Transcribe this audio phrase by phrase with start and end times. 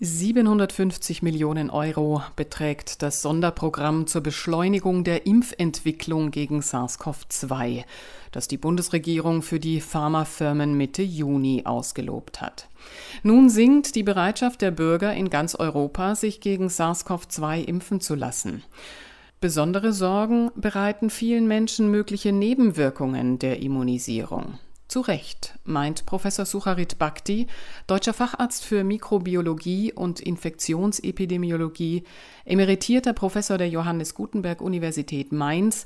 [0.00, 7.82] 750 Millionen Euro beträgt das Sonderprogramm zur Beschleunigung der Impfentwicklung gegen SARS-CoV-2,
[8.30, 12.68] das die Bundesregierung für die Pharmafirmen Mitte Juni ausgelobt hat.
[13.24, 18.62] Nun sinkt die Bereitschaft der Bürger in ganz Europa, sich gegen SARS-CoV-2 impfen zu lassen.
[19.40, 24.60] Besondere Sorgen bereiten vielen Menschen mögliche Nebenwirkungen der Immunisierung.
[24.88, 27.46] Zu Recht, meint Professor Sucharit Bhakti,
[27.86, 32.04] deutscher Facharzt für Mikrobiologie und Infektionsepidemiologie,
[32.46, 35.84] emeritierter Professor der Johannes Gutenberg Universität Mainz,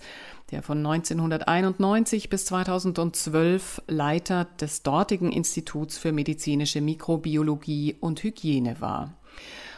[0.53, 9.15] der von 1991 bis 2012 Leiter des dortigen Instituts für medizinische Mikrobiologie und Hygiene war.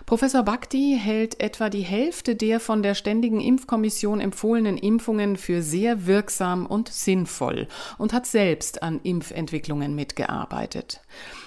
[0.06, 6.04] Professor Bhakti hält etwa die Hälfte der von der Ständigen Impfkommission empfohlenen Impfungen für sehr
[6.04, 11.00] wirksam und sinnvoll und hat selbst an Impfentwicklungen mitgearbeitet.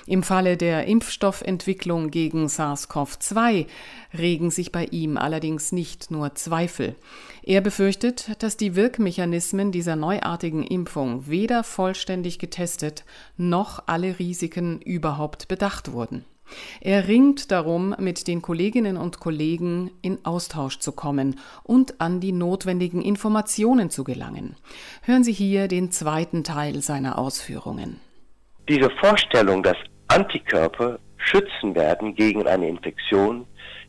[0.07, 3.67] Im Falle der Impfstoffentwicklung gegen SARS-CoV-2
[4.17, 6.95] regen sich bei ihm allerdings nicht nur Zweifel.
[7.43, 13.05] Er befürchtet, dass die Wirkmechanismen dieser neuartigen Impfung weder vollständig getestet
[13.37, 16.25] noch alle Risiken überhaupt bedacht wurden.
[16.81, 22.31] Er ringt darum, mit den Kolleginnen und Kollegen in Austausch zu kommen und an die
[22.31, 24.55] notwendigen Informationen zu gelangen.
[25.03, 27.99] Hören Sie hier den zweiten Teil seiner Ausführungen.
[28.69, 33.45] Diese Vorstellung, dass Antikörper schützen werden gegen eine Infektion,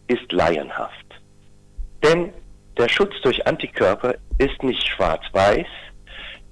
[0.09, 1.07] ist laienhaft.
[2.03, 2.33] Denn
[2.77, 5.67] der Schutz durch Antikörper ist nicht schwarz-weiß,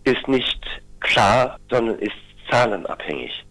[0.05, 0.61] ist nicht
[1.01, 2.17] klar, sondern ist
[2.51, 3.45] zahlenabhängig.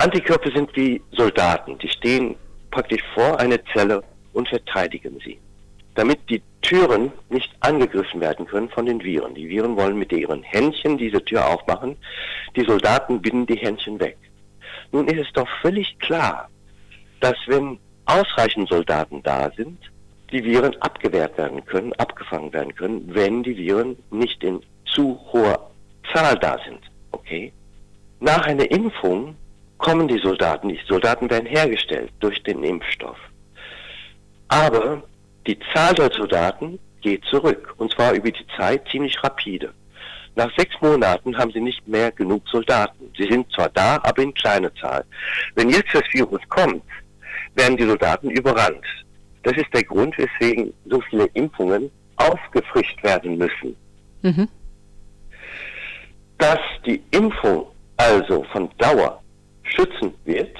[0.00, 2.34] Antikörper sind wie Soldaten, die stehen
[2.70, 5.38] praktisch vor einer Zelle und verteidigen sie.
[5.94, 9.34] Damit die Türen nicht angegriffen werden können von den Viren.
[9.34, 11.98] Die Viren wollen mit ihren Händchen diese Tür aufmachen,
[12.56, 14.16] die Soldaten binden die Händchen weg.
[14.90, 16.48] Nun ist es doch völlig klar,
[17.20, 19.78] dass wenn ausreichend Soldaten da sind,
[20.32, 25.70] die Viren abgewehrt werden können, abgefangen werden können, wenn die Viren nicht in zu hoher
[26.10, 26.80] Zahl da sind.
[27.12, 27.52] Okay?
[28.20, 29.36] Nach einer Impfung
[29.80, 30.86] kommen die Soldaten nicht.
[30.86, 33.16] Soldaten werden hergestellt durch den Impfstoff.
[34.48, 35.02] Aber
[35.46, 37.74] die Zahl der Soldaten geht zurück.
[37.78, 39.72] Und zwar über die Zeit ziemlich rapide.
[40.36, 43.10] Nach sechs Monaten haben sie nicht mehr genug Soldaten.
[43.18, 45.04] Sie sind zwar da, aber in kleiner Zahl.
[45.54, 46.84] Wenn jetzt das Virus kommt,
[47.54, 48.84] werden die Soldaten überrannt.
[49.42, 53.74] Das ist der Grund, weswegen so viele Impfungen aufgefrischt werden müssen.
[54.22, 54.48] Mhm.
[56.38, 57.66] Dass die Impfung
[57.96, 59.20] also von Dauer
[59.70, 60.56] schützen wird,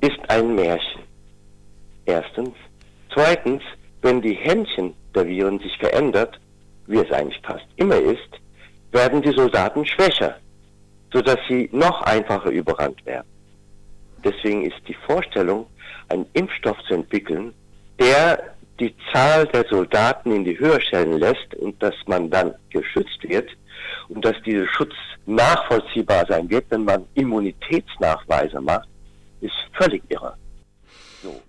[0.00, 1.02] ist ein Märchen.
[2.04, 2.54] Erstens.
[3.12, 3.62] Zweitens,
[4.02, 6.38] wenn die Händchen der Viren sich verändert,
[6.86, 8.28] wie es eigentlich fast immer ist,
[8.92, 10.36] werden die Soldaten schwächer,
[11.12, 13.26] sodass sie noch einfacher überrannt werden.
[14.24, 15.66] Deswegen ist die Vorstellung,
[16.08, 17.52] einen Impfstoff zu entwickeln,
[17.98, 23.22] der die Zahl der Soldaten in die Höhe stellen lässt und dass man dann geschützt
[23.22, 23.48] wird
[24.08, 24.94] und dass dieser Schutz
[25.26, 28.88] nachvollziehbar sein wird, wenn man Immunitätsnachweise macht,
[29.40, 30.34] ist völlig irre.
[31.22, 31.40] So.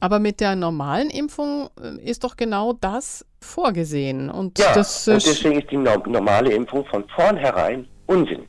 [0.00, 4.30] Aber mit der normalen Impfung äh, ist doch genau das vorgesehen.
[4.30, 8.46] Und, ja, das, und deswegen ist die normale Impfung von vornherein Unsinn.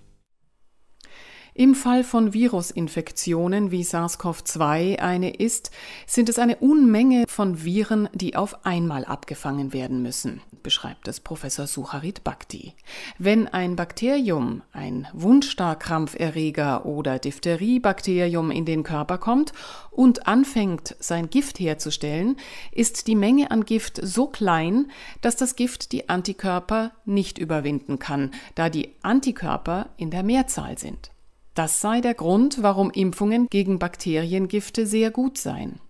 [1.60, 5.72] Im Fall von Virusinfektionen wie SARS-CoV-2 eine ist,
[6.08, 11.68] sind es eine Unmenge von Viren, die auf einmal abgefangen werden müssen, beschreibt es Professor
[11.68, 12.76] Sucharit Bhakti.
[13.18, 19.52] Wenn ein Bakterium, ein Wundstarkrampferreger oder Diphtheriebakterium in den Körper kommt
[19.92, 22.38] und anfängt, sein Gift herzustellen,
[22.72, 28.32] ist die Menge an Gift so klein, dass das Gift die Antikörper nicht überwinden kann,
[28.56, 31.12] da die Antikörper in der Mehrzahl sind.
[31.60, 35.82] Das sei der Grund, warum Impfungen gegen Bakteriengifte sehr gut seien.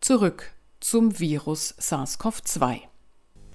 [0.00, 2.78] Zurück zum Virus SARS-CoV-2.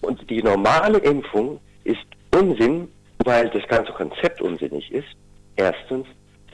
[0.01, 2.89] Und die normale Impfung ist Unsinn,
[3.25, 5.07] weil das ganze Konzept unsinnig ist.
[5.55, 6.05] Erstens.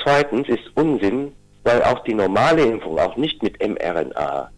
[0.02, 1.34] Zweitens ist Unsinn,
[1.66, 4.50] weil auch die normale Impfung, auch nicht mit mRNA,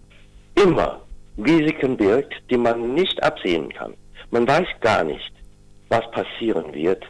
[0.64, 1.02] immer
[1.40, 3.96] Risiken birgt, die man nicht absehen kann.
[4.30, 5.34] Man weiß gar nicht,
[5.90, 7.04] was passieren wird,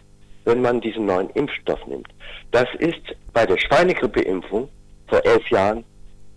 [0.45, 2.07] wenn man diesen neuen Impfstoff nimmt.
[2.51, 3.01] Das ist
[3.33, 4.69] bei der Schweinegrippeimpfung
[5.07, 5.83] vor elf Jahren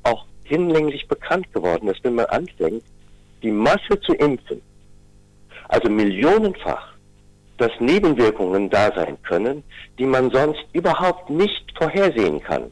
[0.02, 2.82] auch hinlänglich bekannt geworden, dass wenn man anfängt,
[3.42, 4.60] die Masse zu impfen,
[5.68, 6.94] also millionenfach,
[7.58, 9.62] dass Nebenwirkungen da sein können,
[9.98, 12.70] die man sonst überhaupt nicht vorhersehen kann.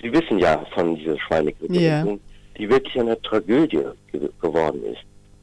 [0.00, 2.18] Sie wissen ja von dieser Schweinegrippeimpfung, yeah.
[2.58, 5.02] die wirklich eine Tragödie ge geworden ist,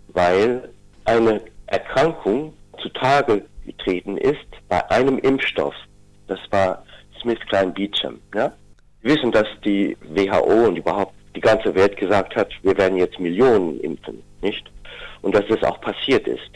[0.09, 0.69] weil
[1.05, 5.75] eine Erkrankung zutage getreten ist bei einem Impfstoff.
[6.27, 6.83] Das war
[7.21, 8.19] Smith Klein Beecham.
[8.33, 8.53] Ja?
[9.01, 13.19] Wir wissen, dass die WHO und überhaupt die ganze Welt gesagt hat, wir werden jetzt
[13.19, 14.65] Millionen impfen, nicht?
[15.21, 16.51] Und dass das auch passiert ist.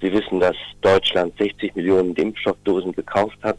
[0.00, 3.58] Sie wissen, dass Deutschland 60 Millionen Impfstoffdosen gekauft hat,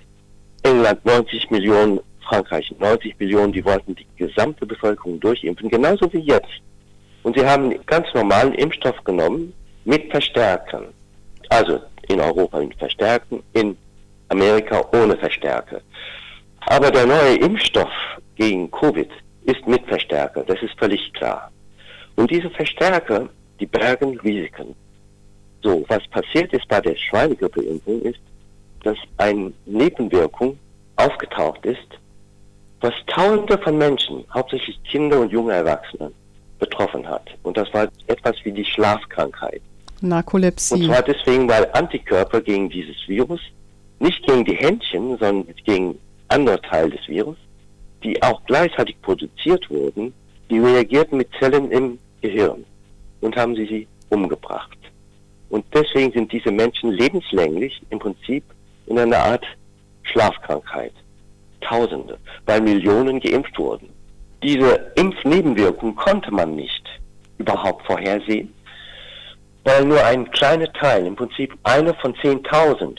[0.63, 6.61] England 90 Millionen, Frankreich 90 Millionen, die wollten die gesamte Bevölkerung durchimpfen, genauso wie jetzt.
[7.23, 9.53] Und sie haben ganz normalen Impfstoff genommen
[9.85, 10.87] mit Verstärkern.
[11.49, 13.77] Also in Europa mit Verstärken, in
[14.29, 15.81] Amerika ohne Verstärker.
[16.61, 17.91] Aber der neue Impfstoff
[18.35, 19.09] gegen Covid
[19.45, 21.51] ist mit Verstärker, das ist völlig klar.
[22.15, 23.29] Und diese Verstärker,
[23.59, 24.75] die bergen Risiken.
[25.63, 28.19] So, was passiert ist bei der Schweinegrippeimpfung ist,
[28.83, 30.57] dass eine Nebenwirkung
[30.97, 31.87] aufgetaucht ist,
[32.81, 36.11] was Tausende von Menschen, hauptsächlich Kinder und junge Erwachsene,
[36.59, 37.27] betroffen hat.
[37.43, 39.61] Und das war etwas wie die Schlafkrankheit.
[40.01, 40.75] Narkolepsie.
[40.75, 43.41] Und zwar deswegen, weil Antikörper gegen dieses Virus,
[43.99, 45.97] nicht gegen die Händchen, sondern gegen
[46.27, 47.37] andere Teile des Virus,
[48.03, 50.13] die auch gleichzeitig produziert wurden,
[50.49, 52.63] die reagierten mit Zellen im Gehirn
[53.21, 54.77] und haben sie sie umgebracht.
[55.49, 58.43] Und deswegen sind diese Menschen lebenslänglich im Prinzip
[58.85, 59.45] in einer Art
[60.03, 60.93] Schlafkrankheit.
[61.61, 63.89] Tausende, weil Millionen geimpft wurden.
[64.43, 66.83] Diese Impfnebenwirkung konnte man nicht
[67.39, 68.53] überhaupt vorhersehen,
[69.67, 72.97] weil nur ein kleiner Teil, im Prinzip einer von 10.000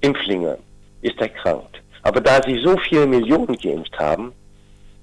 [0.00, 0.58] Impflinge
[1.02, 1.80] ist erkrankt.
[2.02, 4.32] Aber da sie so viele Millionen geimpft haben,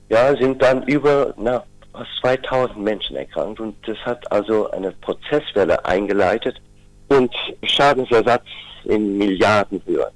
[0.10, 1.64] ja, sind dann über na,
[1.94, 6.62] fast 2000 Menschen erkrankt und das hat also eine Prozesswelle eingeleitet
[7.08, 7.34] und
[7.64, 8.44] Schadensersatz
[8.84, 10.12] in Milliardenhöhe.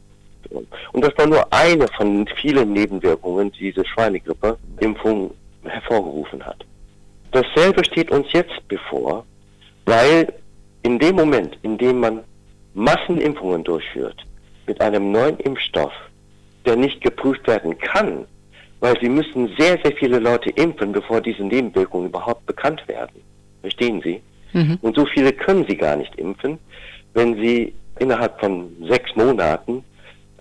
[0.91, 5.33] Und das war nur eine von vielen Nebenwirkungen, die diese Schweinegrippe-Impfung
[5.63, 6.65] hervorgerufen hat.
[7.31, 9.25] Dasselbe steht uns jetzt bevor,
[9.85, 10.33] weil
[10.83, 12.23] in dem Moment, in dem man
[12.73, 14.25] Massenimpfungen durchführt
[14.67, 15.93] mit einem neuen Impfstoff,
[16.65, 18.25] der nicht geprüft werden kann,
[18.79, 23.21] weil sie müssen sehr, sehr viele Leute impfen, bevor diese Nebenwirkungen überhaupt bekannt werden.
[23.61, 24.21] Verstehen Sie?
[24.53, 24.77] Mhm.
[24.81, 26.59] Und so viele können sie gar nicht impfen,
[27.13, 29.83] wenn sie innerhalb von sechs Monaten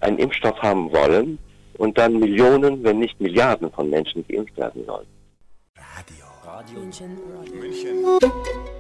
[0.01, 1.39] einen Impfstoff haben wollen
[1.79, 5.07] und dann Millionen, wenn nicht Milliarden von Menschen geimpft werden sollen.
[6.55, 6.79] Radio.
[6.79, 7.19] München.
[7.59, 8.05] München.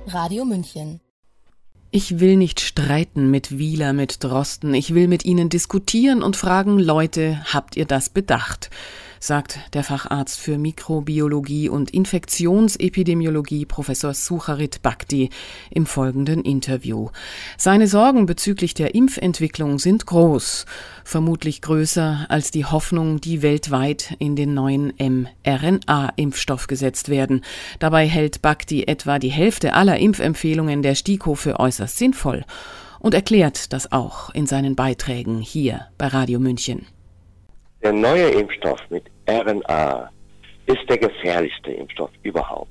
[0.06, 1.00] Radio München.
[1.90, 4.74] Ich will nicht streiten mit Wieler, mit Drosten.
[4.74, 8.70] Ich will mit Ihnen diskutieren und fragen, Leute, habt ihr das bedacht?
[9.26, 15.30] Sagt der Facharzt für Mikrobiologie und Infektionsepidemiologie Professor Sucharit Bhakti
[15.70, 17.08] im folgenden Interview.
[17.56, 20.66] Seine Sorgen bezüglich der Impfentwicklung sind groß,
[21.04, 27.42] vermutlich größer als die Hoffnung, die weltweit in den neuen mRNA-Impfstoff gesetzt werden.
[27.78, 32.44] Dabei hält Bhakti etwa die Hälfte aller Impfempfehlungen der STIKO für äußerst sinnvoll
[33.00, 36.86] und erklärt das auch in seinen Beiträgen hier bei Radio München.
[37.82, 40.10] Der neue Impfstoff mit RNA
[40.66, 42.70] ist der gefährlichste Impfstoff überhaupt.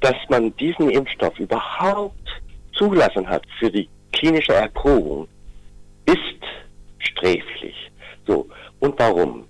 [0.00, 2.28] Dass man diesen Impfstoff überhaupt
[2.72, 5.28] zugelassen hat für die klinische Erprobung,
[6.06, 6.18] ist
[6.98, 7.90] sträflich.
[8.26, 8.48] So,
[8.80, 9.44] und warum?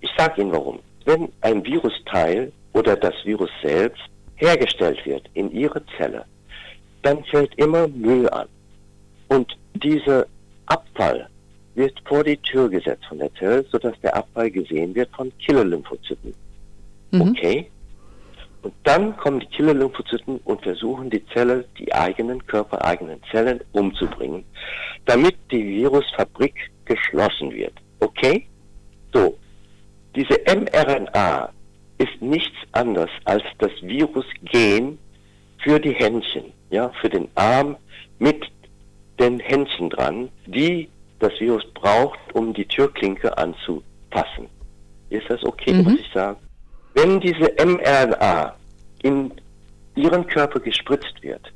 [0.00, 0.80] Ich sage Ihnen warum.
[1.04, 4.02] Wenn ein Virusteil oder das Virus selbst
[4.36, 6.24] hergestellt wird in Ihre Zelle,
[7.02, 8.48] dann fällt immer Müll an.
[9.28, 10.26] Und dieser
[10.66, 11.28] Abfall
[11.76, 16.34] wird vor die Tür gesetzt von der Zelle, sodass der Abfall gesehen wird von Killerlymphozyten.
[17.12, 17.20] Mhm.
[17.20, 17.70] Okay?
[18.62, 24.44] Und dann kommen die Killerlymphozyten und versuchen die Zelle, die eigenen körpereigenen Zellen umzubringen,
[25.04, 26.54] damit die Virusfabrik
[26.84, 27.74] geschlossen wird.
[28.00, 28.46] Okay?
[29.12, 29.38] So.
[30.16, 31.52] Diese mRNA
[31.98, 34.98] ist nichts anderes als das Virusgen
[35.62, 37.76] für die Händchen, ja, für den Arm
[38.18, 38.44] mit
[39.18, 44.48] den Händchen dran, die das Virus braucht, um die Türklinke anzupassen.
[45.10, 45.86] Ist das okay, mhm.
[45.86, 46.36] was ich sage?
[46.94, 48.54] Wenn diese mRNA
[49.02, 49.32] in
[49.94, 51.52] Ihren Körper gespritzt wird,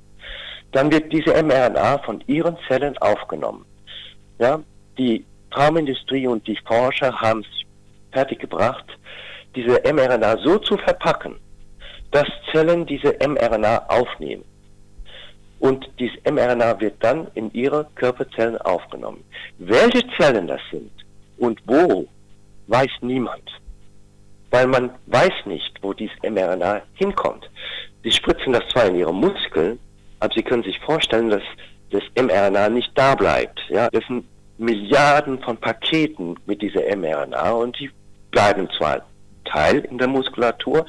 [0.73, 3.65] dann wird diese mRNA von Ihren Zellen aufgenommen.
[4.39, 4.61] Ja,
[4.97, 7.67] die Traumindustrie und die Forscher haben es
[8.13, 8.85] fertiggebracht,
[9.55, 11.37] diese mRNA so zu verpacken,
[12.13, 14.45] dass Zellen diese mRNA aufnehmen.
[15.61, 19.23] Und dieses mRNA wird dann in ihre Körperzellen aufgenommen.
[19.59, 20.91] Welche Zellen das sind
[21.39, 22.07] und wo,
[22.67, 23.43] weiß niemand.
[24.51, 27.49] Weil man weiß nicht, wo dieses mRNA hinkommt.
[28.03, 29.79] Sie spritzen das zwar in ihre Muskeln,
[30.19, 31.43] aber Sie können sich vorstellen, dass
[31.91, 33.61] das mRNA nicht da bleibt.
[33.69, 34.25] Ja, das sind
[34.59, 37.91] Milliarden von Paketen mit dieser mRNA und die
[38.31, 39.03] bleiben zwar
[39.45, 40.87] Teil in der Muskulatur,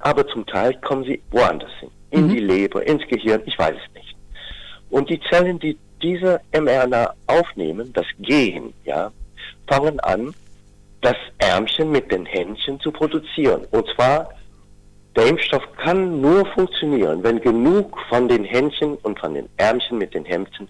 [0.00, 1.90] aber zum Teil kommen sie woanders hin.
[2.10, 2.28] In mhm.
[2.34, 4.05] die Leber, ins Gehirn, ich weiß es nicht.
[4.90, 9.10] Und die Zellen, die diese mRNA aufnehmen, das Gen, ja,
[9.66, 10.34] fangen an,
[11.00, 13.64] das Ärmchen mit den Händchen zu produzieren.
[13.70, 14.28] Und zwar
[15.16, 20.12] Der Impfstoff kann nur funktionieren, wenn genug von den Händchen und von den Ärmchen mit
[20.12, 20.68] den Hemden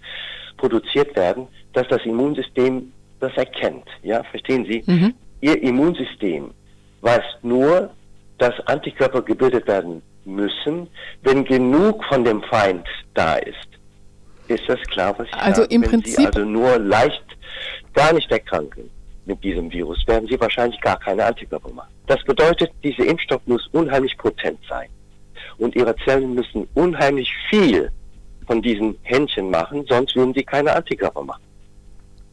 [0.57, 3.89] produziert werden, dass das Immunsystem das erkennt.
[4.03, 4.85] Ja, verstehen Sie?
[4.87, 5.15] Mhm.
[5.41, 6.53] Ihr Immunsystem
[7.01, 7.91] weiß nur,
[8.39, 10.87] dass Antikörper gebildet werden müssen,
[11.23, 13.69] wenn genug von dem Feind da ist.
[14.49, 15.75] Ist das klar, was ich also sage?
[15.75, 17.25] Im wenn Prinzip Sie also nur leicht
[17.95, 18.91] gar nicht erkranken
[19.25, 21.93] mit diesem Virus, werden Sie wahrscheinlich gar keine Antikörper machen.
[22.07, 24.88] Das bedeutet, dieser Impfstoff muss unheimlich potent sein.
[25.59, 27.91] Und Ihre Zellen müssen unheimlich viel
[28.47, 31.43] von diesen Händchen machen, sonst würden sie keine Antikörper machen.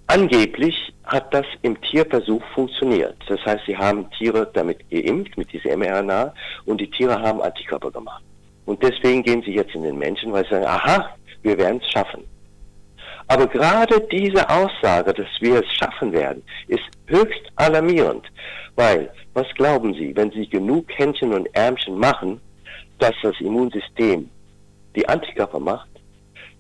[0.07, 3.15] Angeblich hat das im Tierversuch funktioniert.
[3.27, 6.33] Das heißt, sie haben Tiere damit geimpft, mit dieser mRNA,
[6.65, 8.23] und die Tiere haben Antikörper gemacht.
[8.65, 11.09] Und deswegen gehen sie jetzt in den Menschen, weil sie sagen, aha,
[11.43, 12.23] wir werden es schaffen.
[13.27, 18.25] Aber gerade diese Aussage, dass wir es schaffen werden, ist höchst alarmierend,
[18.75, 22.41] weil, was glauben Sie, wenn Sie genug Händchen und Ärmchen machen,
[22.99, 24.29] dass das Immunsystem
[24.95, 25.89] die Antikörper macht,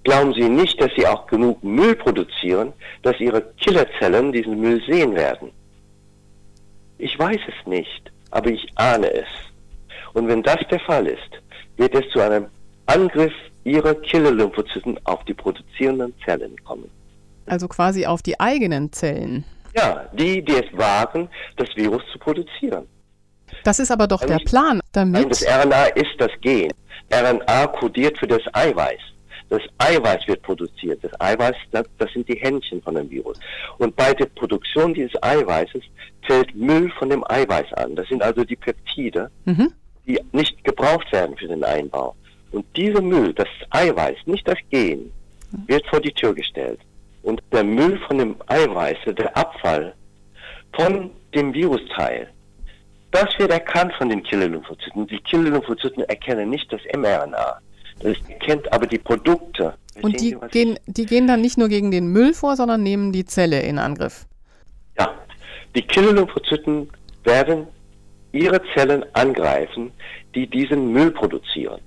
[0.03, 5.15] glauben Sie nicht, dass Sie auch genug Müll produzieren, dass Ihre Killerzellen diesen Müll sehen
[5.15, 5.51] werden.
[6.97, 9.27] Ich weiß es nicht, aber ich ahne es.
[10.13, 11.41] Und wenn das der Fall ist,
[11.77, 12.47] wird es zu einem
[12.85, 13.33] Angriff
[13.63, 16.89] Ihrer Killer-Lymphozyten auf die produzierenden Zellen kommen.
[17.45, 19.43] Also quasi auf die eigenen Zellen.
[19.75, 22.87] Ja, die, die es wagen, das Virus zu produzieren.
[23.63, 25.21] Das ist aber doch also der Plan, damit.
[25.21, 26.71] Nein, das RNA ist das Gen.
[27.11, 28.99] RNA kodiert für das Eiweiß.
[29.49, 31.03] Das Eiweiß wird produziert.
[31.03, 33.39] Das Eiweiß, das, das sind die Händchen von dem Virus.
[33.77, 35.83] Und bei der Produktion dieses Eiweißes
[36.25, 37.95] fällt Müll von dem Eiweiß an.
[37.95, 39.71] Das sind also die Peptide, mhm.
[40.07, 42.15] die nicht gebraucht werden für den Einbau.
[42.53, 45.11] Und dieser Müll, das Eiweiß, nicht das Gen,
[45.67, 46.79] wird vor die Tür gestellt.
[47.23, 49.93] Und der Müll von dem Eiweiß, der Abfall
[50.73, 52.29] von dem Virusteil,
[53.11, 55.07] das wird erkannt von den Killer-Lymphozyten.
[55.07, 57.59] Die Killer-Lymphozyten erkennen nicht das mRNA.
[57.99, 59.73] Das kennt aber die Produkte.
[60.01, 63.25] Und die gehen, die gehen dann nicht nur gegen den Müll vor, sondern nehmen die
[63.25, 64.25] Zelle in Angriff.
[64.99, 65.13] Ja,
[65.75, 66.89] die Killer-Lymphozyten
[67.23, 67.67] werden
[68.31, 69.91] ihre Zellen angreifen,
[70.35, 71.79] die diesen Müll produzieren.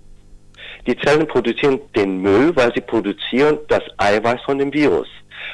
[0.86, 5.08] Die Zellen produzieren den Müll, weil sie produzieren das Eiweiß von dem Virus,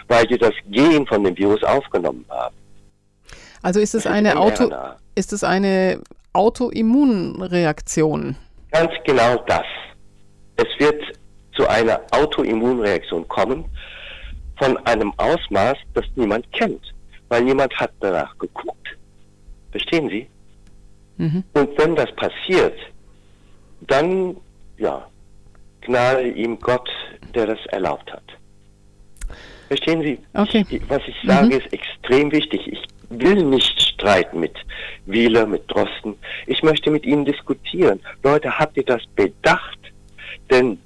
[0.08, 2.54] weil sie das Gen von dem Virus aufgenommen haben.
[3.62, 4.70] Also ist es eine Auto,
[5.14, 8.36] ist es eine Autoimmunreaktion?
[8.70, 9.64] Ganz genau das.
[10.56, 11.02] Es wird
[11.54, 13.64] zu einer Autoimmunreaktion kommen
[14.58, 16.92] von einem Ausmaß, das niemand kennt,
[17.28, 18.98] weil niemand hat danach geguckt.
[19.70, 20.28] Verstehen Sie?
[21.16, 21.44] Mhm.
[21.54, 22.74] Und wenn das passiert,
[23.82, 24.36] dann,
[24.78, 25.06] ja,
[25.82, 26.88] gnade ihm Gott,
[27.34, 28.22] der das erlaubt hat.
[29.68, 30.18] Verstehen Sie?
[30.34, 30.64] Okay.
[30.68, 31.52] Ich, was ich sage, mhm.
[31.52, 32.66] ist extrem wichtig.
[32.66, 34.54] Ich will nicht streiten mit
[35.06, 36.14] Wieler, mit Drosten.
[36.46, 38.00] Ich möchte mit Ihnen diskutieren.
[38.22, 39.78] Leute, habt ihr das bedacht?
[40.50, 40.78] Denn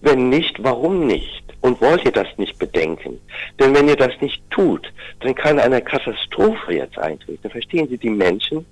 [0.00, 1.44] wenn nicht, warum nicht?
[1.60, 3.18] Und wollt ihr das nicht bedenken?
[3.58, 7.48] Denn wenn ihr das nicht tut, dann kann eine Katastrophe jetzt eintreten.
[7.48, 8.66] Verstehen Sie, die Menschen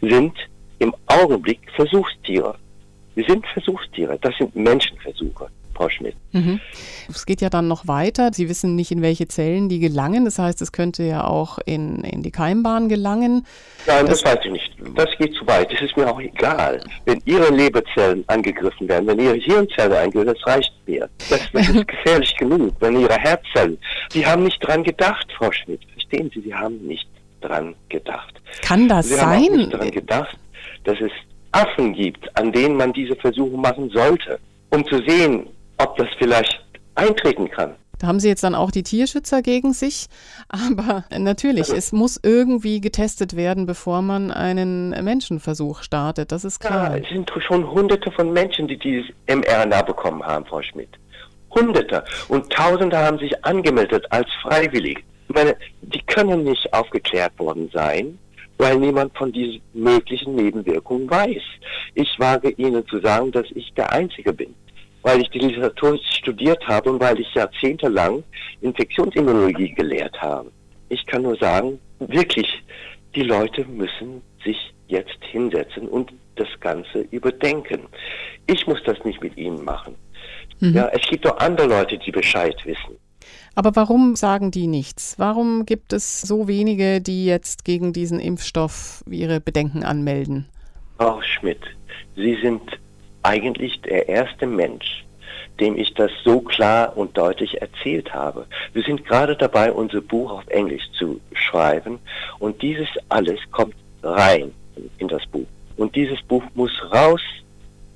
[0.00, 0.32] sind
[0.78, 2.56] im Augenblick Versuchstiere.
[3.20, 4.18] Sie sind Versuchstiere.
[4.20, 5.48] Das sind Menschenversuche.
[5.74, 6.14] Frau Schmidt.
[6.32, 6.60] Mhm.
[7.08, 8.30] Es geht ja dann noch weiter.
[8.34, 10.26] Sie wissen nicht, in welche Zellen die gelangen.
[10.26, 13.46] Das heißt, es könnte ja auch in, in die Keimbahn gelangen.
[13.86, 14.74] Nein, das, das weiß ich nicht.
[14.94, 15.72] Das geht zu weit.
[15.72, 16.82] Das ist mir auch egal.
[17.06, 21.08] Wenn Ihre Leberzellen angegriffen werden, wenn Ihre Hirnzellen angegriffen das reicht mir.
[21.30, 22.74] Das, das ist gefährlich genug.
[22.80, 23.78] Wenn Ihre Herzzellen,
[24.12, 25.80] Sie haben nicht dran gedacht, Frau Schmidt.
[25.94, 27.08] Verstehen Sie, Sie haben nicht
[27.40, 28.34] dran gedacht.
[28.60, 29.42] Kann das Sie sein?
[29.42, 30.36] Sie haben auch nicht dran gedacht,
[30.84, 31.12] dass es
[31.52, 34.38] Affen gibt, an denen man diese Versuche machen sollte,
[34.70, 36.60] um zu sehen, ob das vielleicht
[36.94, 37.74] eintreten kann.
[38.00, 40.06] Da haben Sie jetzt dann auch die Tierschützer gegen sich.
[40.48, 46.32] Aber natürlich, also, es muss irgendwie getestet werden, bevor man einen Menschenversuch startet.
[46.32, 46.96] Das ist klar.
[46.96, 50.88] Ja, es sind schon hunderte von Menschen, die dieses mRNA bekommen haben, Frau Schmidt.
[51.54, 52.04] Hunderte.
[52.28, 55.04] Und Tausende haben sich angemeldet als freiwillig.
[55.28, 58.18] Ich meine, die können nicht aufgeklärt worden sein,
[58.60, 61.42] weil niemand von diesen möglichen Nebenwirkungen weiß.
[61.94, 64.54] Ich wage Ihnen zu sagen, dass ich der Einzige bin
[65.02, 68.22] weil ich die Literatur studiert habe und weil ich jahrzehntelang
[68.60, 70.50] Infektionsimmunologie gelehrt habe.
[70.88, 72.62] Ich kann nur sagen, wirklich,
[73.14, 77.80] die Leute müssen sich jetzt hinsetzen und das Ganze überdenken.
[78.46, 79.94] Ich muss das nicht mit ihnen machen.
[80.60, 80.74] Mhm.
[80.74, 82.96] Ja, es gibt doch andere Leute, die Bescheid wissen.
[83.54, 85.14] Aber warum sagen die nichts?
[85.18, 90.46] Warum gibt es so wenige, die jetzt gegen diesen Impfstoff ihre Bedenken anmelden?
[90.96, 91.60] Frau Schmidt,
[92.16, 92.62] Sie sind
[93.22, 95.04] eigentlich der erste Mensch,
[95.58, 98.46] dem ich das so klar und deutlich erzählt habe.
[98.72, 101.98] Wir sind gerade dabei, unser Buch auf Englisch zu schreiben
[102.38, 104.52] und dieses alles kommt rein
[104.98, 105.46] in das Buch.
[105.76, 107.20] Und dieses Buch muss raus,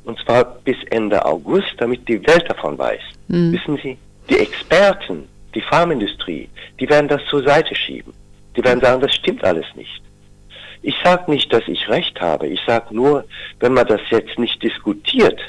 [0.04, 3.00] und zwar bis Ende August, damit die Welt davon weiß.
[3.28, 3.52] Mhm.
[3.52, 6.48] Wissen Sie, die Experten, die Pharmaindustrie,
[6.80, 8.12] die werden das zur Seite schieben.
[8.56, 10.02] Die werden sagen, das stimmt alles nicht.
[10.82, 12.46] Ich sage nicht, dass ich recht habe.
[12.46, 13.24] Ich sage nur,
[13.60, 15.40] wenn man das jetzt nicht diskutiert,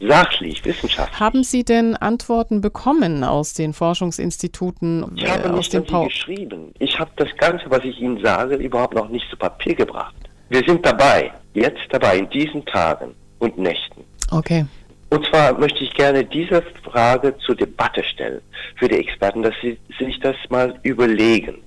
[0.00, 1.18] sachlich, wissenschaftlich.
[1.18, 5.06] Haben Sie denn Antworten bekommen aus den Forschungsinstituten?
[5.16, 6.74] Ich habe äh, nicht an Sie geschrieben.
[6.78, 10.14] Ich habe das Ganze, was ich Ihnen sage, überhaupt noch nicht zu Papier gebracht.
[10.50, 14.04] Wir sind dabei, jetzt dabei, in diesen Tagen und Nächten.
[14.30, 14.66] Okay.
[15.14, 18.40] Und zwar möchte ich gerne diese Frage zur Debatte stellen
[18.74, 21.62] für die Experten, dass sie sich das mal überlegen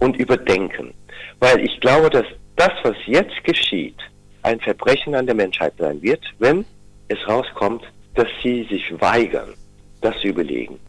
[0.00, 0.92] und überdenken.
[1.38, 2.24] Weil ich glaube, dass
[2.56, 3.94] das, was jetzt geschieht,
[4.42, 6.64] ein Verbrechen an der Menschheit sein wird, wenn
[7.06, 7.84] es rauskommt,
[8.16, 9.54] dass sie sich weigern,
[10.00, 10.80] das zu überlegen.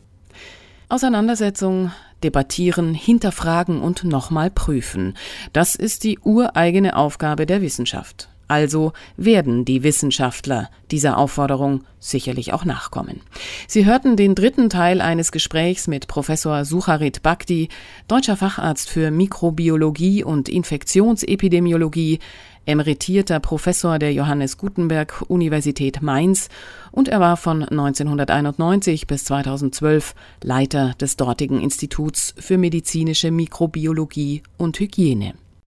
[0.90, 1.92] Auseinandersetzung,
[2.24, 5.16] debattieren, hinterfragen und nochmal prüfen.
[5.54, 8.31] Das ist die ureigene Aufgabe der Wissenschaft.
[8.52, 13.22] Also werden die Wissenschaftler dieser Aufforderung sicherlich auch nachkommen.
[13.66, 17.70] Sie hörten den dritten Teil eines Gesprächs mit Professor Sucharit Bhakti,
[18.10, 22.20] deutscher Facharzt für Mikrobiologie und Infektionsepidemiologie,
[22.66, 26.50] emeritierter Professor der Johannes Gutenberg Universität Mainz
[26.92, 34.78] und er war von 1991 bis 2012 Leiter des dortigen Instituts für medizinische Mikrobiologie und
[34.78, 35.36] Hygiene.